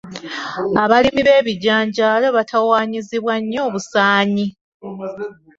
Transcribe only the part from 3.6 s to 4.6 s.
obusaanyi.